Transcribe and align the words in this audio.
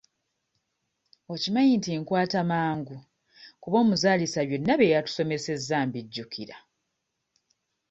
Okimanyi 1.33 1.73
nti 1.79 1.91
nkwata 1.99 2.39
mangu 2.51 2.95
kuba 3.61 3.77
omuzaalisa 3.83 4.39
byonna 4.47 4.73
bye 4.79 4.91
yatusomesezza 4.93 5.77
mbijjukira? 5.87 6.57